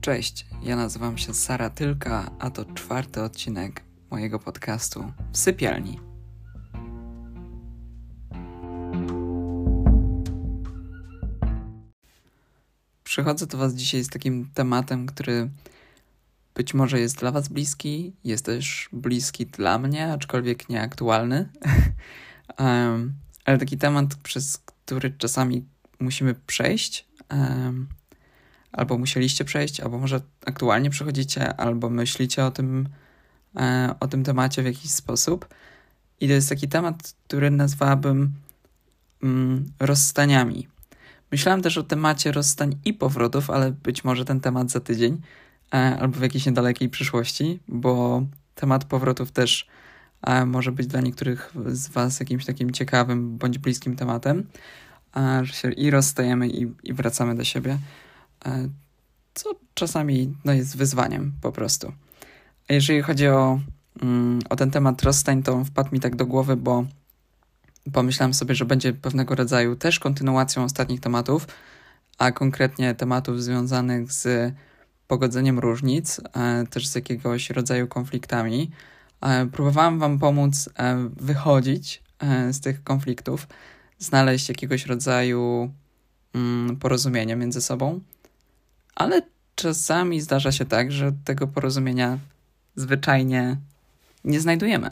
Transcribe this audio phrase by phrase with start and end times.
[0.00, 6.00] Cześć, ja nazywam się Sara Tylka, a to czwarty odcinek mojego podcastu w sypialni.
[13.04, 15.50] Przychodzę do Was dzisiaj z takim tematem, który
[16.54, 21.48] być może jest dla Was bliski, jest też bliski dla mnie, aczkolwiek nieaktualny.
[22.58, 23.14] um,
[23.44, 25.64] ale taki temat, przez który czasami
[25.98, 27.08] musimy przejść.
[27.30, 27.99] Um,
[28.72, 32.88] albo musieliście przejść, albo może aktualnie przechodzicie, albo myślicie o tym,
[33.56, 35.48] e, o tym temacie w jakiś sposób.
[36.20, 38.32] I to jest taki temat, który nazwałabym
[39.22, 40.68] mm, rozstaniami.
[41.32, 45.20] Myślałem też o temacie rozstań i powrotów, ale być może ten temat za tydzień
[45.74, 48.22] e, albo w jakiejś niedalekiej przyszłości, bo
[48.54, 49.66] temat powrotów też
[50.22, 54.46] e, może być dla niektórych z Was jakimś takim ciekawym bądź bliskim tematem,
[55.42, 57.78] że się i rozstajemy, i, i wracamy do siebie.
[58.46, 58.68] E,
[59.34, 61.92] co czasami no, jest wyzwaniem po prostu.
[62.68, 63.60] A jeżeli chodzi o,
[64.02, 66.84] mm, o ten temat rozstań, to wpadł mi tak do głowy, bo
[67.92, 71.46] pomyślałem sobie, że będzie pewnego rodzaju też kontynuacją ostatnich tematów,
[72.18, 74.54] a konkretnie tematów związanych z
[75.08, 78.70] pogodzeniem różnic, e, też z jakiegoś rodzaju konfliktami.
[79.20, 80.68] E, próbowałem Wam pomóc
[81.16, 82.02] wychodzić
[82.52, 83.46] z tych konfliktów,
[83.98, 85.70] znaleźć jakiegoś rodzaju
[86.34, 88.00] mm, porozumienia między sobą
[89.00, 89.22] ale
[89.54, 92.18] czasami zdarza się tak, że tego porozumienia
[92.76, 93.56] zwyczajnie
[94.24, 94.90] nie znajdujemy.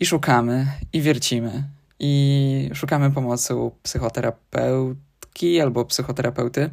[0.00, 1.64] I szukamy, i wiercimy,
[1.98, 6.70] i szukamy pomocy u psychoterapeutki albo psychoterapeuty.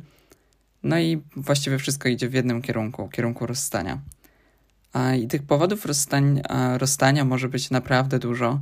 [0.84, 4.00] No i właściwie wszystko idzie w jednym kierunku, kierunku rozstania.
[4.94, 6.42] A I tych powodów rozstań,
[6.78, 8.60] rozstania może być naprawdę dużo.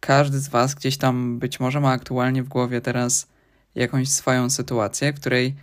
[0.00, 3.26] Każdy z Was gdzieś tam być może ma aktualnie w głowie teraz
[3.74, 5.54] jakąś swoją sytuację, w której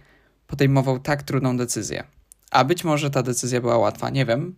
[0.51, 2.03] podejmował tak trudną decyzję.
[2.51, 4.55] A być może ta decyzja była łatwa, nie wiem.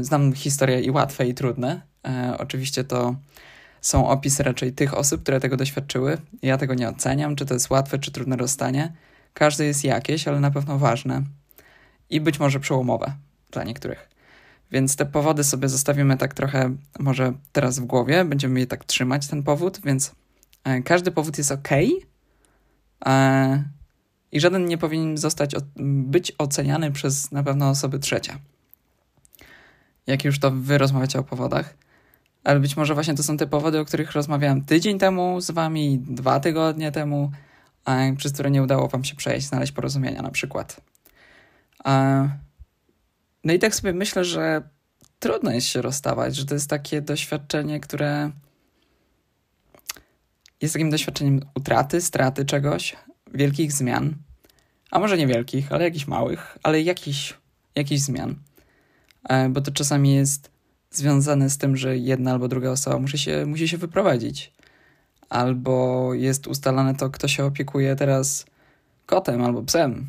[0.00, 1.82] Znam historie i łatwe, i trudne.
[2.08, 3.16] E, oczywiście to
[3.80, 6.18] są opisy raczej tych osób, które tego doświadczyły.
[6.42, 8.92] Ja tego nie oceniam, czy to jest łatwe, czy trudne rozstanie.
[9.34, 11.22] Każde jest jakieś, ale na pewno ważne
[12.10, 13.12] i być może przełomowe
[13.50, 14.08] dla niektórych.
[14.70, 19.26] Więc te powody sobie zostawimy tak trochę może teraz w głowie, będziemy je tak trzymać,
[19.26, 20.12] ten powód, więc
[20.64, 21.68] e, każdy powód jest ok,
[24.32, 28.38] i żaden nie powinien zostać być oceniany przez na pewno osoby trzecie.
[30.06, 31.74] Jak już to wy rozmawiacie o powodach,
[32.44, 35.98] ale być może właśnie to są te powody, o których rozmawiałem tydzień temu z wami,
[35.98, 37.30] dwa tygodnie temu,
[38.16, 40.80] przez które nie udało wam się przejść, znaleźć porozumienia na przykład.
[43.44, 44.62] No i tak sobie myślę, że
[45.18, 48.30] trudno jest się rozstawać, że to jest takie doświadczenie, które
[50.60, 52.96] jest takim doświadczeniem utraty, straty czegoś,
[53.36, 54.14] wielkich zmian,
[54.90, 57.34] a może niewielkich, ale jakichś małych, ale jakichś,
[57.74, 58.34] jakichś zmian.
[59.28, 60.50] E, bo to czasami jest
[60.90, 64.52] związane z tym, że jedna albo druga osoba musi się, musi się wyprowadzić.
[65.28, 68.46] Albo jest ustalane to, kto się opiekuje teraz
[69.06, 70.06] kotem albo psem.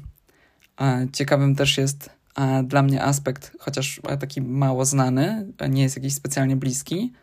[0.81, 6.13] E, ciekawym też jest e, dla mnie aspekt, chociaż taki mało znany, nie jest jakiś
[6.13, 7.13] specjalnie bliski,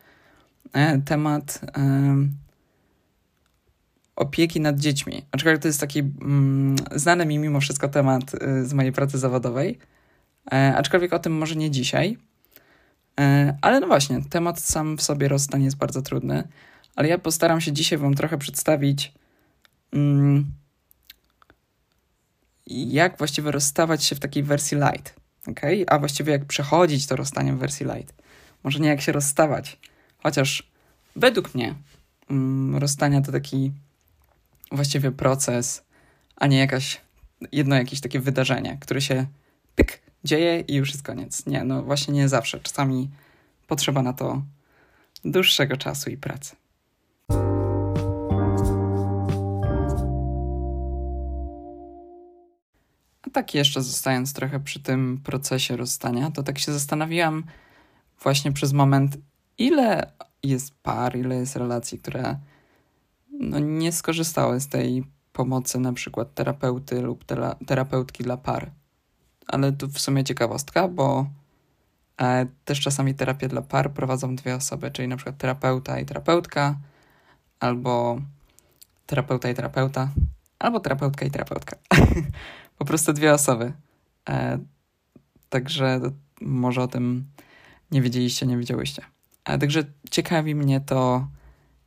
[1.05, 1.61] temat
[4.17, 5.23] opieki nad dziećmi.
[5.33, 9.79] Aczkolwiek to jest taki mm, znany mi mimo wszystko temat y, z mojej pracy zawodowej.
[10.53, 12.19] E, aczkolwiek o tym może nie dzisiaj.
[13.21, 16.49] E, ale no właśnie, temat sam w sobie rozstanie jest bardzo trudny.
[16.97, 19.13] Ale ja postaram się dzisiaj Wam trochę przedstawić,
[19.93, 20.45] mm,
[22.67, 25.15] jak właściwie rozstawać się w takiej wersji light.
[25.47, 25.85] Okay?
[25.89, 28.15] A właściwie jak przechodzić to rozstanie w wersji light.
[28.65, 29.79] Może nie jak się rozstawać.
[30.23, 30.71] Chociaż
[31.17, 31.75] według mnie
[32.31, 33.73] mm, rozstania to taki
[34.75, 35.85] właściwie proces,
[36.37, 37.01] a nie jakaś,
[37.53, 39.27] jedno jakieś takie wydarzenie, które się
[39.75, 41.47] pyk, dzieje i już jest koniec.
[41.47, 42.61] Nie, no właśnie nie zawsze.
[42.61, 43.11] Czasami
[43.67, 44.43] potrzeba na to
[45.25, 46.57] dłuższego czasu i pracy.
[53.23, 57.45] A tak jeszcze zostając trochę przy tym procesie rozstania, to tak się zastanawiałam
[58.23, 59.17] właśnie przez moment,
[59.59, 60.13] ile
[60.43, 62.39] jest par, ile jest relacji, które
[63.51, 68.71] no, nie skorzystały z tej pomocy na przykład terapeuty lub tera terapeutki dla par.
[69.47, 71.27] Ale tu w sumie ciekawostka, bo
[72.21, 76.79] e, też czasami terapię dla par prowadzą dwie osoby, czyli na przykład terapeuta i terapeutka,
[77.61, 78.21] albo
[79.07, 80.09] terapeuta i terapeuta,
[80.59, 81.77] albo terapeutka i terapeutka.
[82.79, 83.73] po prostu dwie osoby.
[84.29, 84.59] E,
[85.49, 86.01] także
[86.41, 87.25] może o tym
[87.91, 89.03] nie wiedzieliście, nie wiedziałyście.
[89.45, 91.29] A także ciekawi mnie to,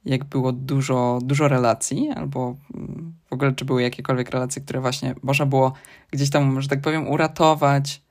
[0.07, 5.15] jak było dużo, dużo relacji, albo mm, w ogóle czy były jakiekolwiek relacje, które właśnie
[5.23, 5.73] można było
[6.11, 8.01] gdzieś tam, że tak powiem, uratować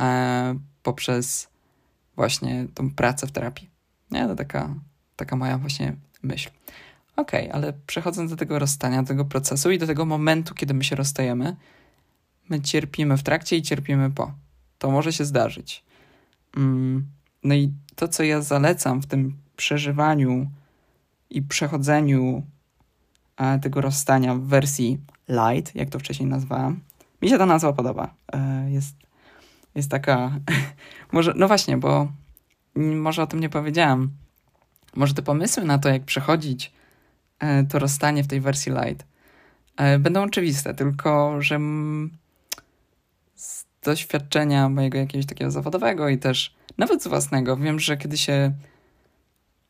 [0.00, 1.48] e, poprzez
[2.16, 3.70] właśnie tą pracę w terapii.
[4.10, 4.74] Nie, to taka,
[5.16, 6.50] taka moja właśnie myśl.
[7.16, 10.74] Okej, okay, ale przechodząc do tego rozstania, do tego procesu i do tego momentu, kiedy
[10.74, 11.56] my się rozstajemy,
[12.48, 14.32] my cierpimy w trakcie i cierpimy po.
[14.78, 15.84] To może się zdarzyć.
[16.56, 17.06] Mm,
[17.44, 20.50] no i to, co ja zalecam w tym przeżywaniu
[21.30, 22.42] i przechodzeniu
[23.36, 26.80] e, tego rozstania w wersji light, jak to wcześniej nazwałam,
[27.22, 28.14] mi się ta nazwa podoba.
[28.32, 28.96] E, jest,
[29.74, 30.32] jest taka.
[31.12, 32.08] może, no właśnie, bo
[32.76, 34.10] może o tym nie powiedziałam.
[34.96, 36.72] Może te pomysły na to, jak przechodzić
[37.38, 39.06] e, to rozstanie w tej wersji light,
[39.98, 41.60] będą oczywiste, tylko że
[43.34, 48.52] z doświadczenia mojego jakiegoś takiego zawodowego i też nawet z własnego, wiem, że kiedy się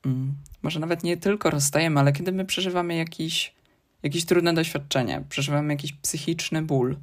[0.04, 3.54] mm, może nawet nie tylko rozstajemy, ale kiedy my przeżywamy jakiś,
[4.02, 6.96] jakieś trudne doświadczenie, przeżywamy jakiś psychiczny ból,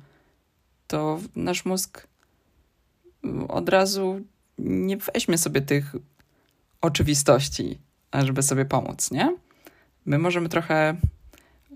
[0.88, 2.08] to nasz mózg
[3.48, 4.22] od razu
[4.58, 5.96] nie weźmie sobie tych
[6.82, 7.80] oczywistości,
[8.14, 9.36] żeby sobie pomóc, nie?
[10.06, 10.90] My możemy trochę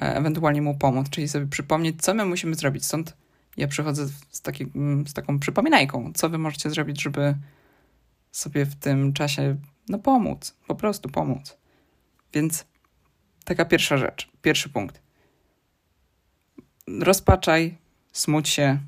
[0.02, 2.86] e, ewentualnie mu pomóc, czyli sobie przypomnieć, co my musimy zrobić.
[2.86, 3.18] Stąd
[3.58, 4.66] ja przychodzę z, taki,
[5.08, 7.36] z taką przypominajką, co wy możecie zrobić, żeby
[8.32, 9.56] sobie w tym czasie
[9.90, 11.58] no pomóc, po prostu pomóc.
[12.34, 12.66] Więc
[13.44, 15.02] taka pierwsza rzecz, pierwszy punkt.
[16.88, 17.78] Rozpaczaj,
[18.12, 18.80] smuć się,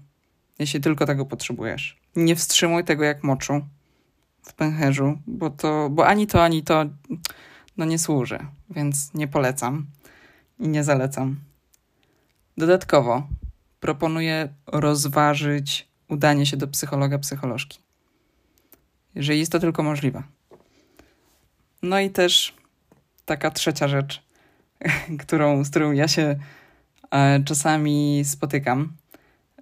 [0.59, 1.97] jeśli tylko tego potrzebujesz.
[2.15, 3.61] Nie wstrzymuj tego jak moczu
[4.43, 6.85] w pęcherzu, bo to, bo ani to, ani to
[7.77, 8.39] no nie służy,
[8.69, 9.85] więc nie polecam
[10.59, 11.39] i nie zalecam.
[12.57, 13.27] Dodatkowo
[13.79, 17.79] proponuję rozważyć udanie się do psychologa, psycholożki.
[19.15, 20.23] Jeżeli jest to tylko możliwe.
[21.81, 22.58] No i też
[23.29, 24.23] taka trzecia rzecz,
[25.21, 26.35] którą, z którą ja się
[27.11, 28.93] e, czasami spotykam,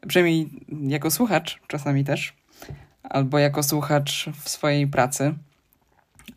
[0.08, 0.50] przynajmniej
[0.82, 2.34] jako słuchacz, czasami też,
[3.04, 5.34] albo jako słuchacz w swojej pracy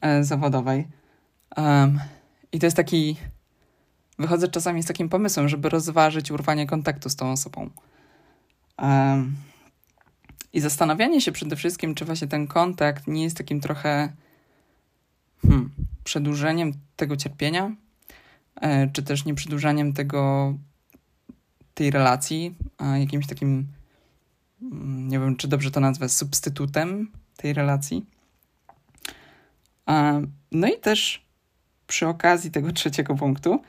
[0.01, 0.87] e, zawodowej.
[2.53, 3.17] I to jest taki.
[4.19, 7.71] Wychodzę czasami z takim pomysłem, żeby rozważyć urwanie kontaktu z tą osobą.
[10.53, 14.13] I zastanawianie się przede wszystkim, czy właśnie ten kontakt nie jest takim trochę
[15.43, 15.71] hmm,
[16.05, 17.75] przedłużeniem tego cierpienia,
[18.61, 20.55] e, czy też nie przedłużaniem tego,
[21.75, 23.67] tej relacji, a jakimś takim,
[24.63, 28.07] mm, nie wiem, czy dobrze to nazwę, substytutem tej relacji.
[30.53, 31.25] No i też
[31.87, 33.63] przy okazji tego trzeciego punktu,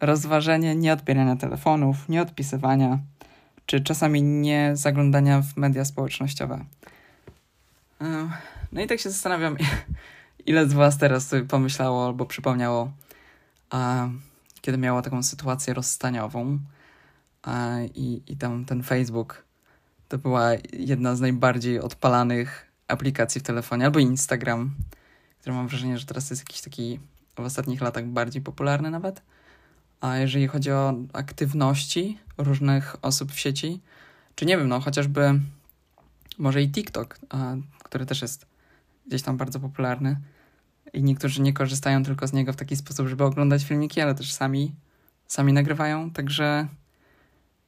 [0.00, 2.98] rozważenie nieodbierania telefonów, nieodpisywania,
[3.66, 6.64] czy czasami nie zaglądania w media społecznościowe.
[8.00, 8.30] E,
[8.72, 9.56] no i tak się zastanawiam,
[10.46, 12.92] ile z Was teraz sobie pomyślało albo przypomniało,
[13.70, 14.08] a,
[14.60, 16.58] kiedy miało taką sytuację rozstaniową
[17.42, 19.44] a, i, i tam ten Facebook
[20.08, 24.74] to była jedna z najbardziej odpalanych aplikacji w telefonie, albo Instagram,
[25.40, 27.00] który mam wrażenie, że teraz jest jakiś taki
[27.36, 29.22] w ostatnich latach bardziej popularny nawet.
[30.00, 33.80] A jeżeli chodzi o aktywności różnych osób w sieci,
[34.34, 35.40] czy nie wiem, no chociażby
[36.38, 37.18] może i TikTok,
[37.84, 38.51] który też jest
[39.12, 40.16] gdzieś tam bardzo popularny,
[40.92, 44.32] i niektórzy nie korzystają tylko z niego w taki sposób, żeby oglądać filmiki, ale też
[44.32, 44.74] sami,
[45.26, 46.10] sami nagrywają.
[46.10, 46.66] Także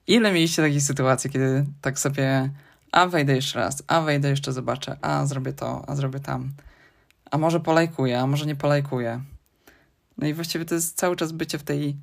[0.07, 2.51] ile mieliście takich sytuacji, kiedy tak sobie
[2.93, 6.53] a wejdę jeszcze raz, a wejdę jeszcze zobaczę, a zrobię to, a zrobię tam,
[7.31, 9.23] a może polajkuję, a może nie polajkuję.
[10.19, 11.97] No i właściwie to jest cały czas bycie w tej,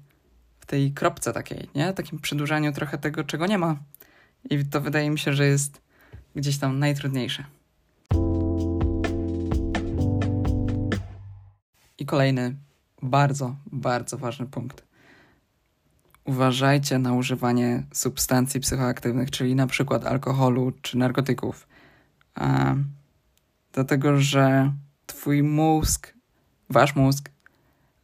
[0.59, 1.93] w tej kropce takiej, nie?
[1.93, 3.77] Takim przedłużaniu trochę tego, czego nie ma.
[4.49, 5.81] I to wydaje mi się, że jest
[6.35, 7.45] gdzieś tam najtrudniejsze.
[12.01, 12.55] I kolejny
[13.01, 14.83] bardzo, bardzo ważny punkt.
[16.25, 21.67] Uważajcie na używanie substancji psychoaktywnych, czyli na przykład alkoholu czy narkotyków.
[22.35, 22.75] A,
[23.73, 24.73] dlatego, że
[25.05, 26.13] twój mózg,
[26.69, 27.29] wasz mózg,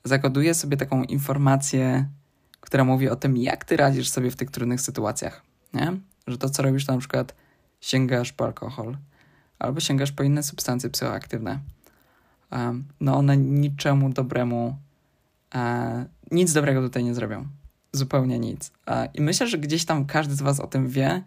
[0.03, 2.07] zakoduje sobie taką informację,
[2.59, 5.41] która mówi o tym, jak ty radzisz sobie w tych trudnych sytuacjach.
[5.73, 5.97] Nie?
[6.27, 7.35] Że to, co robisz, to na przykład
[7.81, 8.97] sięgasz po alkohol
[9.59, 11.59] albo sięgasz po inne substancje psychoaktywne
[12.99, 14.77] no one niczemu dobremu,
[16.31, 17.47] nic dobrego tutaj nie zrobią.
[17.93, 18.71] Zupełnie nic.
[19.13, 21.23] I myślę, że gdzieś tam każdy z Was o tym wie,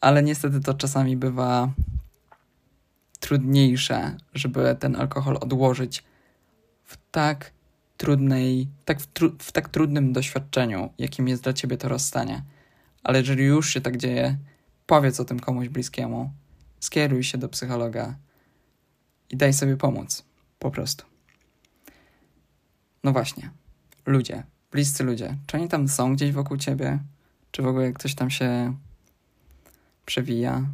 [0.00, 1.72] ale niestety to czasami bywa
[3.20, 6.04] trudniejsze, żeby ten alkohol odłożyć
[6.84, 7.52] w tak
[7.96, 12.42] trudnej, tak w, tru, w tak trudnym doświadczeniu, jakim jest dla ciebie to rozstanie.
[13.02, 14.38] Ale jeżeli już się tak dzieje,
[14.86, 16.30] powiedz o tym komuś bliskiemu,
[16.80, 18.14] skieruj się do psychologa,
[19.34, 20.24] i daj sobie pomóc.
[20.58, 21.04] Po prostu.
[23.04, 23.50] No właśnie,
[24.06, 26.98] ludzie, bliscy ludzie, czy oni tam są gdzieś wokół ciebie?
[27.50, 28.76] Czy w ogóle ktoś tam się
[30.06, 30.66] przewija?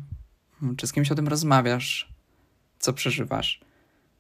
[0.61, 2.13] Hmm, czy z kimś o tym rozmawiasz?
[2.79, 3.61] Co przeżywasz?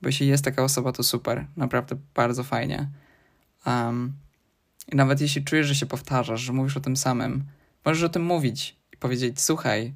[0.02, 1.46] Bo jeśli jest taka osoba, to super.
[1.56, 2.88] Naprawdę bardzo fajnie.
[3.66, 4.12] Um,
[4.92, 7.44] I nawet jeśli czujesz, że się powtarzasz, że mówisz o tym samym,
[7.84, 9.94] możesz o tym mówić i powiedzieć: Słuchaj,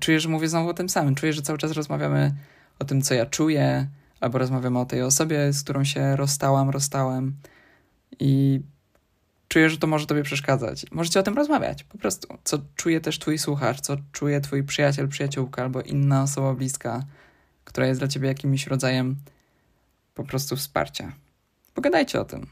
[0.00, 1.14] czuję, że mówię znowu o tym samym.
[1.14, 2.34] Czuję, że cały czas rozmawiamy
[2.82, 3.86] o tym, co ja czuję,
[4.20, 7.36] albo rozmawiamy o tej osobie, z którą się rozstałam, rozstałem.
[8.20, 8.60] I
[9.48, 10.86] czuję, że to może tobie przeszkadzać.
[10.90, 12.38] Możecie o tym rozmawiać, po prostu.
[12.44, 17.04] Co czuje też twój słuchacz, co czuje twój przyjaciel, przyjaciółka albo inna osoba bliska,
[17.64, 19.16] która jest dla ciebie jakimś rodzajem
[20.14, 21.12] po prostu wsparcia.
[21.74, 22.46] Pogadajcie o tym.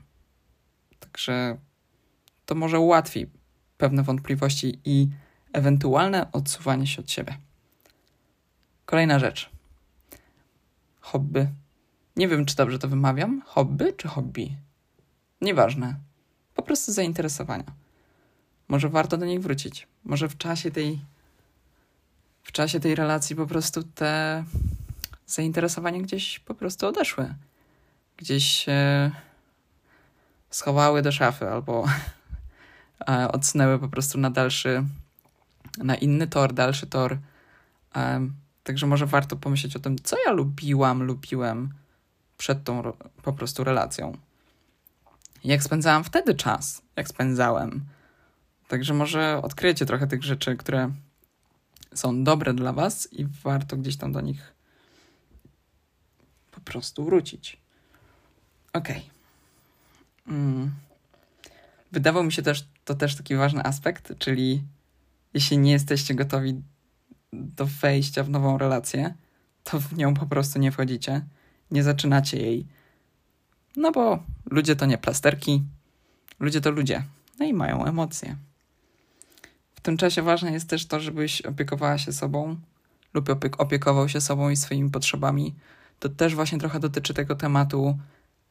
[1.01, 1.59] Także
[2.47, 3.27] to może ułatwi
[3.79, 5.09] pewne wątpliwości i
[5.53, 7.39] ewentualne odsuwanie się od siebie.
[8.87, 9.60] Kolejna rzecz.
[11.01, 11.49] Hobby.
[12.17, 13.43] Nie wiem, czy dobrze to wymawiam.
[13.47, 14.57] Hobby czy hobby?
[15.41, 15.97] Nieważne.
[16.55, 17.65] Po prostu zainteresowania.
[18.69, 19.87] Może warto do nich wrócić.
[20.05, 21.01] Może w czasie tej
[22.43, 24.45] w czasie tej relacji po prostu te
[25.27, 27.35] zainteresowania gdzieś po prostu odeszły.
[28.17, 29.11] Gdzieś się
[30.51, 31.85] schowały do szafy albo
[33.09, 34.85] e, odsunęły po prostu na dalszy,
[35.79, 37.19] na inny tor, dalszy tor.
[38.71, 41.75] Także może warto pomyśleć o tym, co ja lubiłam, lubiłem
[42.39, 42.83] przed tą
[43.23, 44.17] po prostu relacją.
[45.45, 47.85] Jak spędzałam wtedy czas, jak spędzałem.
[48.69, 50.91] Także może odkryjecie trochę tych rzeczy, które
[51.95, 54.55] są dobre dla Was i warto gdzieś tam do nich
[56.51, 57.61] po prostu wrócić.
[58.73, 59.01] Okay.
[60.27, 60.75] Mm.
[61.93, 64.63] Wydawał mi się też to też taki ważny aspekt, czyli
[65.35, 66.63] jeśli nie jesteście gotowi
[67.33, 69.15] do wejścia w nową relację,
[69.65, 71.25] to w nią po prostu nie wchodzicie,
[71.71, 72.67] nie zaczynacie jej.
[73.77, 75.63] No bo ludzie to nie plasterki,
[76.41, 77.05] ludzie to ludzie,
[77.39, 78.37] no i mają emocje.
[79.75, 82.57] W tym czasie ważne jest też to, żebyś opiekowała się sobą
[83.15, 85.55] lub opiekował się sobą i swoimi potrzebami.
[85.99, 87.99] To też właśnie trochę dotyczy tego tematu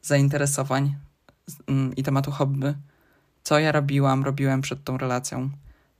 [0.02, 0.96] zainteresowań
[1.66, 2.74] mm, i tematu hobby.
[3.42, 5.50] Co ja robiłam, robiłem przed tą relacją,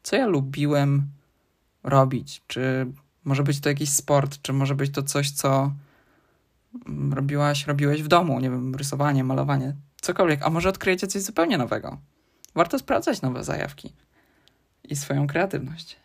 [0.02, 1.10] co ja lubiłem
[1.82, 2.87] robić, czy
[3.25, 5.72] może być to jakiś sport, czy może być to coś, co
[6.87, 11.58] mm, robiłaś, robiłeś w domu, nie wiem, rysowanie, malowanie, cokolwiek, a może odkryjecie coś zupełnie
[11.58, 11.99] nowego.
[12.54, 13.92] Warto sprawdzać nowe zajawki
[14.84, 15.96] i swoją kreatywność.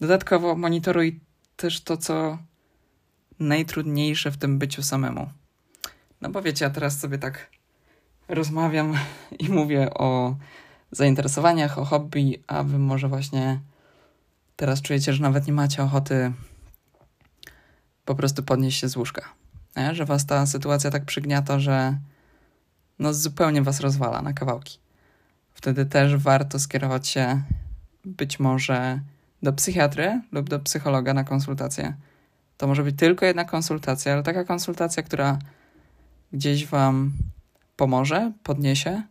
[0.00, 1.20] Dodatkowo monitoruj
[1.56, 2.38] też to, co
[3.38, 5.28] najtrudniejsze w tym byciu samemu.
[6.20, 7.50] No bo wiecie, ja teraz sobie tak
[8.28, 8.94] rozmawiam
[9.38, 10.36] i mówię o
[10.90, 13.60] zainteresowaniach, o hobby, a wy może właśnie
[14.58, 16.32] teraz czujecie, że nawet nie macie ochoty
[18.04, 19.22] po prostu podnieść się z łóżka.
[19.76, 19.94] Nie?
[19.94, 21.98] Że was ta sytuacja tak przygniata, że
[22.98, 24.78] no zupełnie was rozwala na kawałki.
[25.54, 27.42] Wtedy też warto skierować się
[28.04, 29.00] być może
[29.42, 31.94] do psychiatry lub do psychologa na konsultację.
[32.56, 35.38] To może być tylko jedna konsultacja, ale taka konsultacja, która
[36.32, 37.12] gdzieś wam
[37.76, 39.02] pomoże, podniesie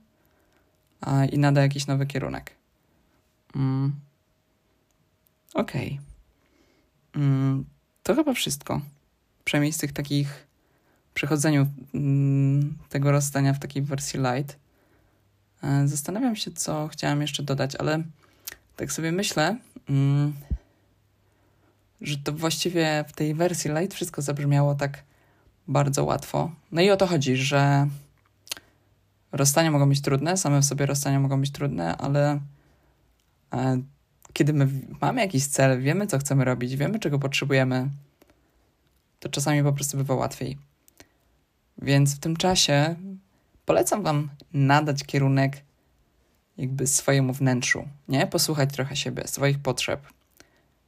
[1.32, 2.56] i nada jakiś nowy kierunek.
[3.56, 4.07] Mm.
[5.54, 6.00] Okej.
[7.14, 7.24] Okay.
[7.24, 7.66] Mm,
[8.04, 8.82] to chyba wszystko.
[9.44, 10.48] Przynajmniej z tych takich
[11.14, 14.58] przechodzeniu mm, tego rozstania w takiej wersji light.
[15.64, 18.04] E, zastanawiam się, co chciałam jeszcze dodać, ale
[18.76, 19.58] tak sobie myślę,
[19.90, 20.34] mm,
[22.02, 25.04] że to właściwie w tej wersji light wszystko zabrzmiało tak
[25.68, 26.52] bardzo łatwo.
[26.72, 27.88] No i o to chodzi, że
[29.32, 32.40] rozstania mogą być trudne, same w sobie rozstania mogą być trudne, ale
[33.54, 33.82] e,
[34.38, 34.68] kiedy my
[35.02, 37.90] mamy jakiś cel, wiemy, co chcemy robić, wiemy, czego potrzebujemy,
[39.20, 40.58] to czasami po prostu bywa łatwiej.
[41.78, 42.96] Więc w tym czasie
[43.66, 45.62] polecam Wam nadać kierunek
[46.58, 48.28] jakby swojemu wnętrzu, nie?
[48.28, 50.08] Posłuchać trochę siebie, swoich potrzeb.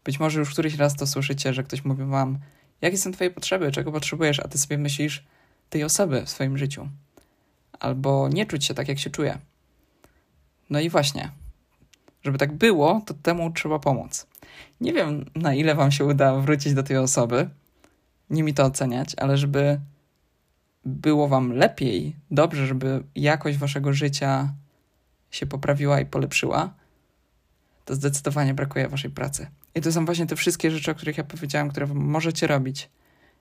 [0.03, 2.39] Być może już któryś raz to słyszycie, że ktoś mówi Wam,
[2.82, 5.24] jakie są Twoje potrzeby, czego potrzebujesz, a Ty sobie myślisz
[5.70, 6.89] tej osoby w swoim życiu.
[7.79, 9.38] Albo nie czuć się tak, jak się czuje.
[10.70, 11.32] No i właśnie,
[12.23, 14.27] żeby tak było, to temu trzeba pomóc.
[14.81, 17.49] Nie wiem, na ile Wam się uda wrócić do tej osoby,
[18.29, 19.79] nie mi to oceniać, ale żeby
[20.85, 24.53] było Wam lepiej, dobrze, żeby jakość Waszego życia
[25.31, 26.73] się poprawiła i polepszyła,
[27.85, 29.47] to zdecydowanie brakuje Waszej pracy.
[29.75, 32.89] I to są właśnie te wszystkie rzeczy, o których ja powiedziałam, które możecie robić.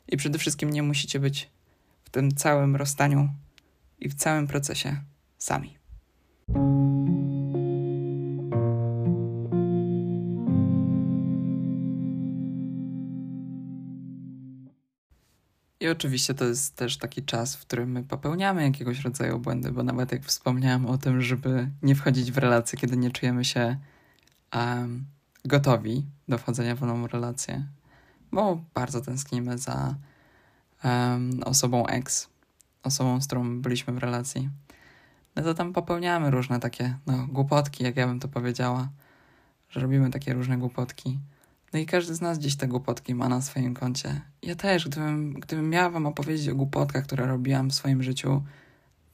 [0.08, 1.50] I przede wszystkim nie musicie być
[2.04, 3.28] w tym całym rozstaniu
[4.00, 4.96] i w całym procesie
[5.38, 5.78] sami.
[15.80, 19.82] I oczywiście to jest też taki czas, w którym my popełniamy jakiegoś rodzaju błędy, bo
[19.82, 23.76] nawet jak wspomniałam o tym, żeby nie wchodzić w relacje, kiedy nie czujemy się
[24.54, 25.04] um,
[25.44, 27.66] gotowi do wchodzenia w nową relację,
[28.32, 29.94] bo bardzo tęsknimy za
[30.84, 32.28] um, osobą ex,
[32.82, 34.50] osobą, z którą byliśmy w relacji.
[35.36, 38.88] No to tam popełniamy różne takie no, głupotki, jak ja bym to powiedziała,
[39.70, 41.18] że robimy takie różne głupotki.
[41.72, 44.20] No i każdy z nas gdzieś te głupotki ma na swoim koncie.
[44.42, 48.42] Ja też, gdybym, gdybym miała wam opowiedzieć o głupotkach, które robiłam w swoim życiu,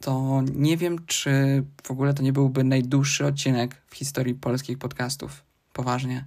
[0.00, 5.44] to nie wiem, czy w ogóle to nie byłby najdłuższy odcinek w historii polskich podcastów.
[5.72, 6.24] Poważnie.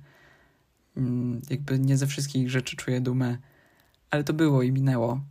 [0.98, 3.38] Mm, jakby nie ze wszystkich rzeczy czuję dumę,
[4.12, 5.22] ale to było i minęło.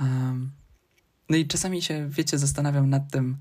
[0.00, 0.50] Um,
[1.28, 3.36] no i czasami się, wiecie, zastanawiam nad tym,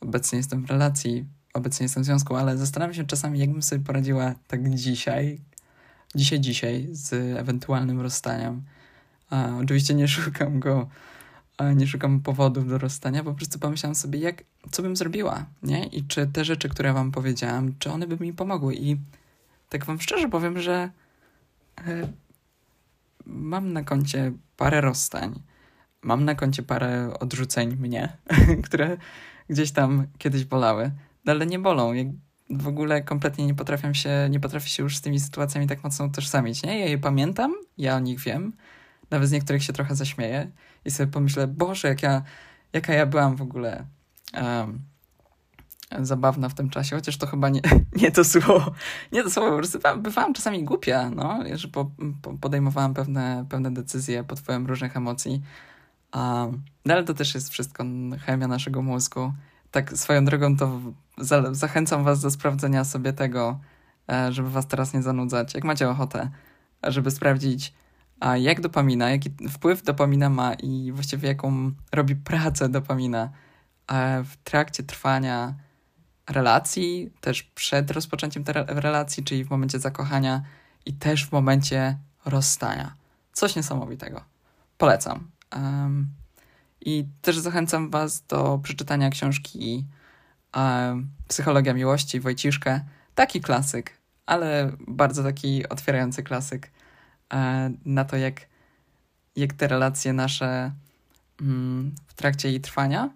[0.00, 1.24] obecnie jestem w relacji,
[1.54, 5.40] obecnie jestem w związku, ale zastanawiam się czasami, jakbym sobie poradziła tak dzisiaj,
[6.14, 8.62] dzisiaj, dzisiaj z ewentualnym rozstaniem.
[9.30, 10.88] A, oczywiście nie szukam go,
[11.76, 15.86] nie szukam powodów do rozstania, po prostu pomyślałam sobie, jak, co bym zrobiła, nie?
[15.86, 18.74] I czy te rzeczy, które wam powiedziałam, czy one by mi pomogły.
[18.74, 18.96] I
[19.68, 20.90] tak wam szczerze powiem, że
[21.86, 22.08] e,
[23.26, 25.42] mam na koncie parę rozstań,
[26.02, 28.16] mam na koncie parę odrzuceń mnie,
[28.66, 28.96] które
[29.48, 30.90] gdzieś tam kiedyś bolały,
[31.24, 31.92] no ale nie bolą.
[32.50, 36.04] W ogóle kompletnie nie potrafię się, nie potrafię się już z tymi sytuacjami tak mocno
[36.04, 36.80] utożsamić, nie?
[36.80, 38.52] Ja je pamiętam, ja o nich wiem,
[39.10, 40.50] nawet z niektórych się trochę zaśmieję
[40.84, 42.22] i sobie pomyślę, Boże, jak ja,
[42.72, 43.86] jaka ja byłam w ogóle
[44.34, 44.80] um,
[45.98, 47.60] zabawna w tym czasie, chociaż to chyba nie,
[48.02, 48.72] nie to słowo,
[49.12, 51.90] nie to słowo, po prostu bywałam czasami głupia, no, że po,
[52.22, 55.42] po, podejmowałam pewne, pewne decyzje pod wpływem różnych emocji,
[56.14, 57.84] um, ale to też jest wszystko
[58.26, 59.32] chemia naszego mózgu.
[59.70, 60.80] Tak swoją drogą to
[61.18, 63.60] za, zachęcam was do sprawdzenia sobie tego,
[64.12, 66.30] e, żeby was teraz nie zanudzać, jak macie ochotę,
[66.82, 67.74] żeby sprawdzić,
[68.20, 73.30] a jak dopamina, jaki wpływ dopamina ma i właściwie jaką robi pracę dopamina
[73.88, 75.54] e, w trakcie trwania
[76.30, 80.42] relacji, też przed rozpoczęciem tej relacji, czyli w momencie zakochania
[80.86, 82.94] i też w momencie rozstania.
[83.32, 84.24] Coś niesamowitego.
[84.78, 85.30] Polecam.
[85.56, 86.19] Um,
[86.80, 89.84] I też zachęcam Was do przeczytania książki
[90.56, 92.80] um, Psychologia Miłości Wojciszkę.
[93.14, 96.70] Taki klasyk, ale bardzo taki otwierający klasyk
[97.32, 98.46] um, na to, jak,
[99.36, 100.72] jak te relacje nasze
[101.40, 103.10] um, w trakcie jej trwania,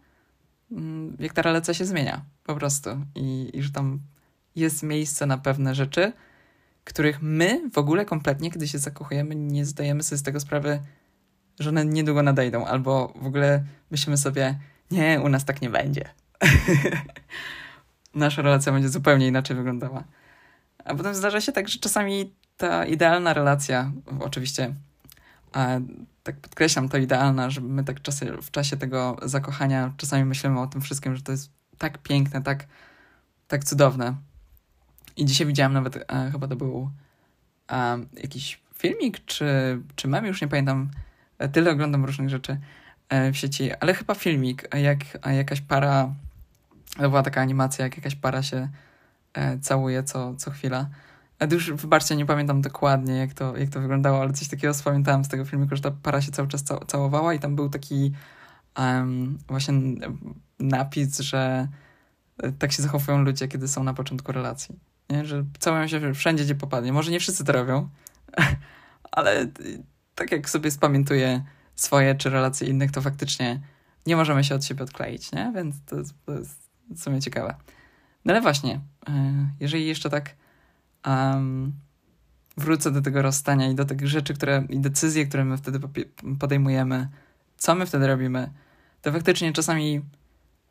[0.72, 2.90] mm, jak ta relacja się zmienia po prostu.
[3.14, 4.00] I, I że tam
[4.57, 6.12] jest miejsce na pewne rzeczy,
[6.85, 10.81] których my w ogóle kompletnie, kiedy się zakochujemy, nie zdajemy sobie z tego sprawy,
[11.58, 14.58] że one niedługo nadejdą, albo w ogóle myślimy sobie,
[14.90, 16.04] nie, u nas tak nie będzie.
[18.14, 20.04] Nasza relacja będzie zupełnie inaczej wyglądała.
[20.84, 24.74] A potem zdarza się tak, że czasami ta idealna relacja, oczywiście,
[26.22, 30.66] tak podkreślam, to idealna, że my tak czasy, w czasie tego zakochania czasami myślimy o
[30.66, 32.66] tym wszystkim, że to jest tak piękne, tak,
[33.48, 34.16] tak cudowne.
[35.16, 36.90] I dzisiaj widziałam nawet, e, chyba to był
[38.22, 39.46] jakiś filmik, czy,
[39.96, 40.90] czy mem, już nie pamiętam,
[41.52, 42.60] tyle oglądam różnych rzeczy
[43.08, 44.98] e, w sieci, ale chyba filmik, jak
[45.36, 46.14] jakaś para,
[46.96, 48.68] to była taka animacja, jak jakaś para się
[49.34, 50.88] e, całuje co, co chwila.
[51.50, 55.28] Już wybaczcie, nie pamiętam dokładnie, jak to, jak to wyglądało, ale coś takiego spamiętałem z
[55.28, 58.12] tego filmiku, że ta para się cały czas całowała i tam był taki
[58.78, 59.74] um, właśnie
[60.58, 61.68] napis, że
[62.42, 64.78] e, tak się zachowują ludzie, kiedy są na początku relacji.
[65.10, 65.24] Nie?
[65.24, 66.92] Że całują się wszędzie, gdzie popadnie.
[66.92, 67.88] Może nie wszyscy to robią,
[69.12, 69.46] ale
[70.14, 73.61] tak jak sobie spamiętuję swoje czy relacje innych, to faktycznie
[74.07, 75.53] nie możemy się od siebie odkleić, nie?
[75.55, 77.55] Więc to jest, to jest w sumie ciekawe.
[78.24, 79.12] No ale właśnie, e,
[79.61, 80.37] jeżeli jeszcze tak
[81.07, 81.72] um,
[82.57, 85.81] wrócę do tego rozstania i do tych rzeczy, które i decyzje, które my wtedy
[86.38, 87.09] podejmujemy,
[87.57, 88.50] co my wtedy robimy,
[89.03, 90.03] to faktycznie czasami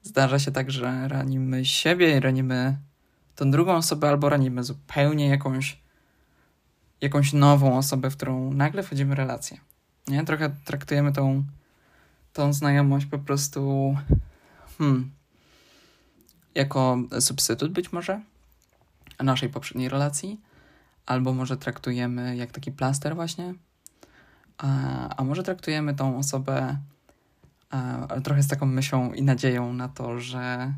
[0.03, 2.77] zdarza się tak, że ranimy siebie ranimy
[3.35, 5.82] tą drugą osobę, albo ranimy zupełnie jakąś,
[7.03, 9.57] jakąś nową osobę, w którą nagle wchodzimy w relację.
[10.07, 10.25] Nie?
[10.25, 11.43] Trochę traktujemy tą,
[12.33, 13.95] tą znajomość po prostu
[14.77, 15.11] hmm,
[16.55, 18.21] jako substytut być może
[19.19, 20.41] naszej poprzedniej relacji,
[21.05, 23.53] albo może traktujemy jak taki plaster właśnie,
[24.57, 24.67] a,
[25.15, 26.77] a może traktujemy tą osobę
[28.09, 30.73] ale trochę z taką myślą i nadzieją na to, że,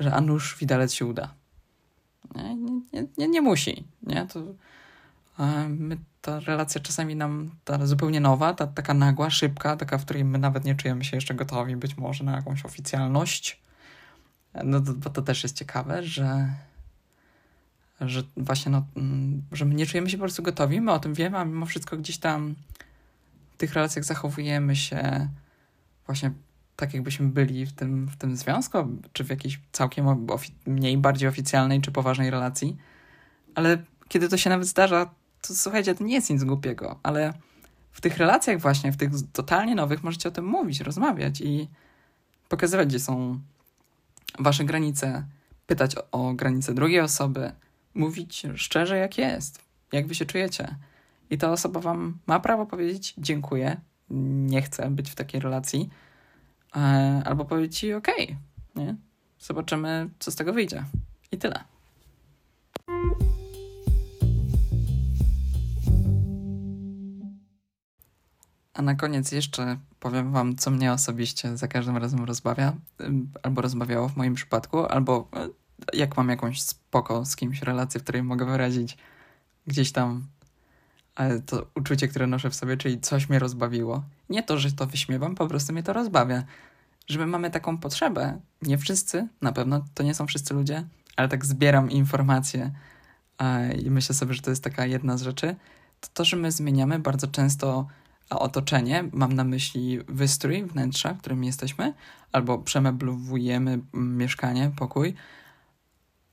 [0.00, 1.34] że a nuż się uda.
[2.34, 4.26] Nie, nie, nie, nie musi, nie?
[4.26, 4.40] To,
[5.68, 10.24] my, ta relacja czasami nam, ta zupełnie nowa, ta taka nagła, szybka, taka, w której
[10.24, 13.60] my nawet nie czujemy się jeszcze gotowi być może na jakąś oficjalność,
[14.64, 16.48] no to, bo to też jest ciekawe, że
[18.00, 21.14] że właśnie no, mm, że my nie czujemy się po prostu gotowi, my o tym
[21.14, 22.54] wiemy, a mimo wszystko gdzieś tam
[23.60, 25.28] tych relacjach zachowujemy się
[26.06, 26.32] właśnie
[26.76, 28.78] tak, jakbyśmy byli w tym, w tym związku,
[29.12, 30.26] czy w jakiejś całkiem
[30.66, 32.76] mniej, bardziej oficjalnej czy poważnej relacji.
[33.54, 37.32] Ale kiedy to się nawet zdarza, to słuchajcie, to nie jest nic głupiego, ale
[37.92, 41.68] w tych relacjach właśnie, w tych totalnie nowych możecie o tym mówić, rozmawiać i
[42.48, 43.40] pokazywać, gdzie są
[44.38, 45.26] wasze granice,
[45.66, 47.52] pytać o, o granice drugiej osoby,
[47.94, 50.76] mówić szczerze, jak jest, jak wy się czujecie.
[51.30, 55.90] I ta osoba wam ma prawo powiedzieć dziękuję, nie chcę być w takiej relacji,
[56.76, 58.36] e, albo powiedzieć ci okej,
[58.74, 58.96] okay,
[59.40, 60.84] Zobaczymy, co z tego wyjdzie.
[61.32, 61.64] I tyle.
[68.74, 72.72] A na koniec jeszcze powiem Wam, co mnie osobiście za każdym razem rozbawia,
[73.42, 75.48] albo rozbawiało w moim przypadku, albo e,
[75.92, 78.98] jak mam jakąś spoko z kimś relację, w której mogę wyrazić
[79.66, 80.26] gdzieś tam
[81.16, 84.02] e, to uczucie, które noszę w sobie, czyli coś mnie rozbawiło.
[84.28, 86.44] Nie to, że to wyśmiewam, po prostu mnie to rozbawia.
[87.08, 90.84] Że my mamy taką potrzebę, nie wszyscy, na pewno to nie są wszyscy ludzie,
[91.16, 92.70] ale tak zbieram informacje
[93.82, 95.56] i myślę sobie, że to jest taka jedna z rzeczy,
[96.00, 97.86] to to, że my zmieniamy bardzo często
[98.38, 101.94] otoczenie, mam na myśli wystrój wnętrza, w którym jesteśmy,
[102.32, 105.14] albo przemeblowujemy mieszkanie, pokój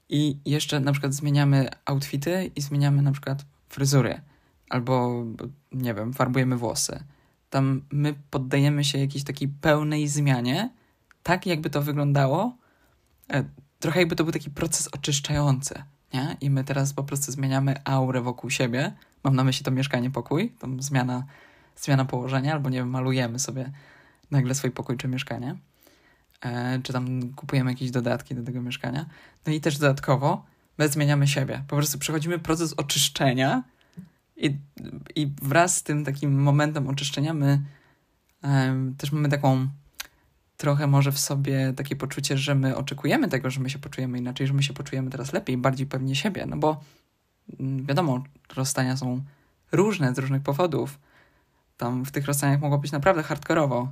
[0.09, 4.21] i jeszcze na przykład zmieniamy outfity i zmieniamy na przykład fryzury,
[4.69, 5.23] albo
[5.71, 7.03] nie wiem, farbujemy włosy.
[7.49, 10.69] Tam my poddajemy się jakiejś takiej pełnej zmianie,
[11.23, 12.57] tak jakby to wyglądało,
[13.33, 13.43] e,
[13.79, 15.83] trochę jakby to był taki proces oczyszczający,
[16.13, 16.37] nie?
[16.41, 18.93] I my teraz po prostu zmieniamy aurę wokół siebie.
[19.23, 21.25] Mam na myśli to mieszkanie, pokój, tą zmiana
[21.77, 23.71] zmiana położenia, albo nie wiem, malujemy sobie
[24.31, 25.55] nagle swój pokój czy mieszkanie,
[26.41, 29.05] e, czy tam kupujemy jakieś dodatki do tego mieszkania.
[29.45, 30.45] No i też dodatkowo
[30.77, 31.63] my zmieniamy siebie.
[31.67, 33.63] Po prostu przechodzimy proces oczyszczenia
[34.37, 34.57] i,
[35.15, 37.61] i wraz z tym takim momentem oczyszczenia my
[38.43, 39.67] e, też mamy taką
[40.57, 44.47] trochę może w sobie takie poczucie, że my oczekujemy tego, że my się poczujemy inaczej,
[44.47, 46.81] że my się poczujemy teraz lepiej, bardziej pewnie siebie, no bo
[47.59, 48.23] mm, wiadomo,
[48.55, 49.21] rozstania są
[49.71, 50.99] różne z różnych powodów,
[51.77, 53.91] tam w tych rozstaniach mogło być naprawdę hardkorowo,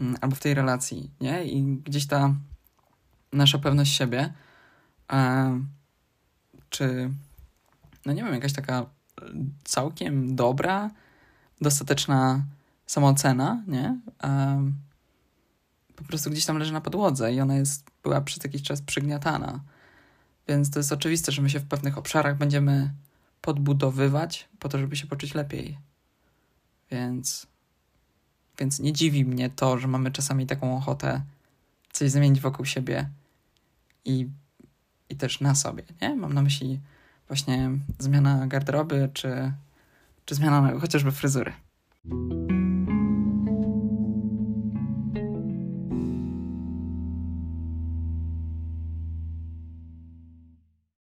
[0.00, 1.44] mm, albo w tej relacji, nie?
[1.44, 2.34] I gdzieś ta
[3.32, 4.32] nasza pewność siebie,
[5.12, 5.60] e,
[6.70, 7.10] czy,
[8.06, 8.86] no nie wiem, jakaś taka
[9.64, 10.90] całkiem dobra,
[11.60, 12.42] dostateczna
[12.86, 14.00] samoocena, nie?
[14.22, 14.62] E,
[15.96, 19.60] po prostu gdzieś tam leży na podłodze i ona jest, była przez jakiś czas przygniatana.
[20.48, 22.92] Więc to jest oczywiste, że my się w pewnych obszarach będziemy
[23.40, 25.78] podbudowywać po to, żeby się poczuć lepiej.
[26.90, 27.46] Więc,
[28.58, 31.22] więc nie dziwi mnie to, że mamy czasami taką ochotę
[31.92, 33.08] coś zmienić wokół siebie
[34.04, 34.28] i,
[35.08, 36.14] i też na sobie, nie?
[36.14, 36.80] Mam na myśli
[37.28, 39.52] właśnie zmiana garderoby, czy,
[40.24, 41.52] czy zmiana chociażby fryzury.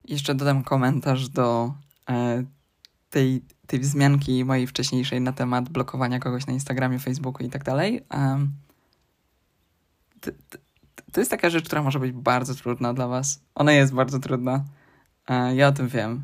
[0.07, 1.73] Jeszcze dodam komentarz do
[2.09, 2.43] e,
[3.11, 8.05] tej tej wzmianki mojej wcześniejszej na temat blokowania kogoś na Instagramie, Facebooku i tak dalej.
[11.11, 13.41] To jest taka rzecz, która może być bardzo trudna dla Was.
[13.55, 14.63] Ona jest bardzo trudna.
[15.27, 16.23] E, ja o tym wiem.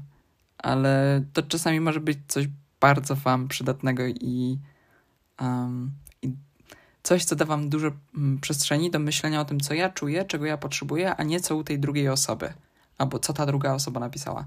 [0.58, 2.48] Ale to czasami może być coś
[2.80, 4.60] bardzo Wam przydatnego i,
[5.42, 6.34] um, i
[7.04, 10.46] coś, co da Wam dużo mm, przestrzeni do myślenia o tym, co ja czuję, czego
[10.46, 12.54] ja potrzebuję, a nie co u tej drugiej osoby.
[12.98, 14.46] Albo co ta druga osoba napisała.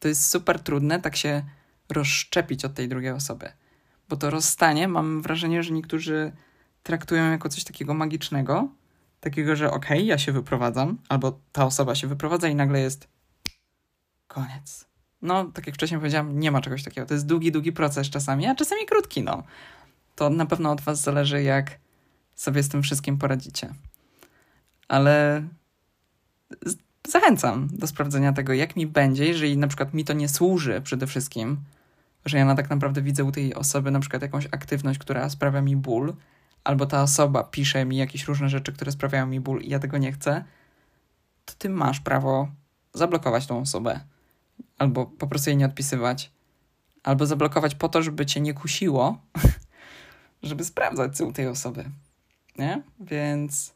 [0.00, 1.42] To jest super trudne, tak się
[1.88, 3.52] rozszczepić od tej drugiej osoby.
[4.08, 6.32] Bo to rozstanie, mam wrażenie, że niektórzy
[6.82, 8.68] traktują jako coś takiego magicznego,
[9.20, 13.08] takiego, że okej, okay, ja się wyprowadzam, albo ta osoba się wyprowadza i nagle jest
[14.26, 14.84] koniec.
[15.22, 17.06] No, tak jak wcześniej powiedziałam, nie ma czegoś takiego.
[17.06, 19.42] To jest długi, długi proces czasami, a czasami krótki, no.
[20.16, 21.78] To na pewno od was zależy, jak
[22.34, 23.74] sobie z tym wszystkim poradzicie.
[24.88, 25.42] Ale
[27.08, 31.06] zachęcam do sprawdzenia tego, jak mi będzie, jeżeli na przykład mi to nie służy przede
[31.06, 31.56] wszystkim,
[32.24, 35.76] że ja tak naprawdę widzę u tej osoby na przykład jakąś aktywność, która sprawia mi
[35.76, 36.14] ból,
[36.64, 39.98] albo ta osoba pisze mi jakieś różne rzeczy, które sprawiają mi ból i ja tego
[39.98, 40.44] nie chcę,
[41.44, 42.48] to ty masz prawo
[42.94, 44.00] zablokować tą osobę.
[44.78, 46.32] Albo po prostu jej nie odpisywać.
[47.02, 49.18] Albo zablokować po to, żeby cię nie kusiło,
[50.42, 51.90] żeby sprawdzać co u tej osoby.
[52.58, 52.82] Nie?
[53.00, 53.74] Więc,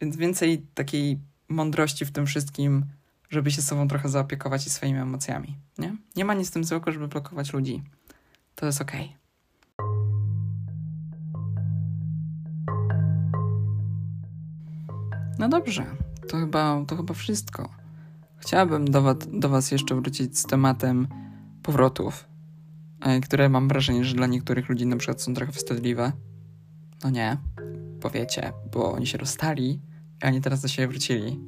[0.00, 2.84] więc więcej takiej mądrości w tym wszystkim,
[3.28, 5.96] żeby się sobą trochę zaopiekować i swoimi emocjami, nie?
[6.16, 7.82] Nie ma nic z tym złego, żeby blokować ludzi.
[8.54, 9.04] To jest okej.
[9.04, 9.18] Okay.
[15.38, 15.86] No dobrze,
[16.28, 17.68] to chyba, to chyba wszystko.
[18.36, 21.08] Chciałabym do do was jeszcze wrócić z tematem
[21.62, 22.28] powrotów.
[23.00, 26.12] e, które mam wrażenie, że dla niektórych ludzi na przykład są trochę wstydliwe.
[27.04, 27.36] No nie,
[28.00, 29.80] powiecie, bo oni się rozstali,
[30.22, 31.40] a oni teraz do siebie wrócili.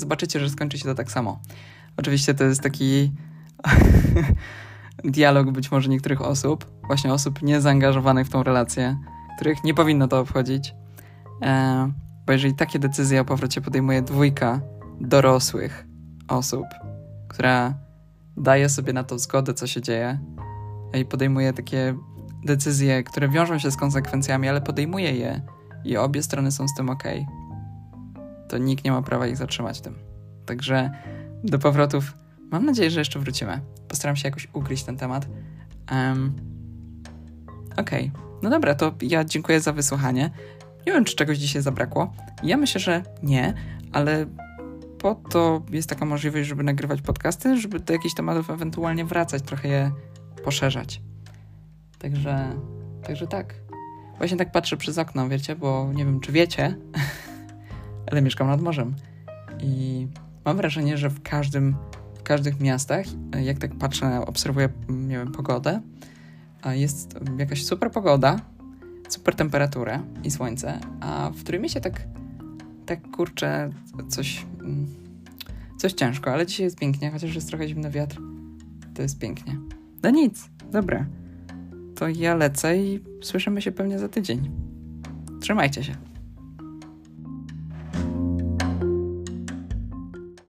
[0.00, 1.40] Zobaczycie, że skończy się to tak samo.
[1.96, 3.12] Oczywiście to jest taki
[5.04, 8.96] dialog być może niektórych osób, właśnie osób niezaangażowanych w tą relację,
[9.36, 10.74] których nie powinno to obchodzić.
[11.42, 11.92] E,
[12.26, 14.60] bo jeżeli takie decyzje o powrocie podejmuje dwójka
[15.00, 15.86] dorosłych
[16.28, 16.64] osób,
[17.28, 17.74] która
[18.36, 20.18] daje sobie na to zgodę, co się dzieje,
[20.94, 21.94] i podejmuje takie
[22.44, 25.40] decyzje, które wiążą się z konsekwencjami, ale podejmuje je
[25.84, 27.04] i obie strony są z tym ok,
[28.50, 29.94] to nikt nie ma prawa ich zatrzymać tym.
[30.46, 30.90] Także
[31.44, 32.14] do powrotów
[32.50, 33.60] mam nadzieję, że jeszcze wrócimy.
[33.88, 35.28] Postaram się jakoś ugryźć ten temat.
[35.92, 36.32] Um,
[37.76, 38.22] Okej, okay.
[38.42, 40.30] no dobra, to ja dziękuję za wysłuchanie.
[40.86, 42.12] Nie wiem, czy czegoś dzisiaj zabrakło.
[42.42, 43.54] Ja myślę, że nie,
[43.92, 44.26] ale
[44.98, 49.68] po to jest taka możliwość, żeby nagrywać podcasty, żeby do jakichś tematów ewentualnie wracać, trochę
[49.68, 49.92] je
[50.44, 51.00] poszerzać.
[51.98, 52.56] Także,
[53.02, 53.54] także tak.
[54.18, 56.76] Właśnie tak patrzę przez okno, wiecie, bo nie wiem, czy wiecie,
[58.10, 58.94] ale mieszkam nad morzem.
[59.60, 60.06] I
[60.44, 61.76] mam wrażenie, że w każdym,
[62.18, 63.06] w każdych miastach,
[63.42, 65.80] jak tak patrzę, obserwuję, nie wiem, pogodę,
[66.70, 68.40] jest jakaś super pogoda,
[69.08, 72.02] super temperatura i słońce, a w którym się tak,
[72.86, 73.70] tak kurczę,
[74.08, 74.86] coś, mm,
[75.78, 78.20] coś ciężko, ale dzisiaj jest pięknie, chociaż jest trochę zimny wiatr,
[78.94, 79.56] to jest pięknie.
[80.02, 81.06] No nic, dobra.
[81.94, 84.50] To ja lecę i słyszymy się pewnie za tydzień.
[85.40, 86.09] Trzymajcie się.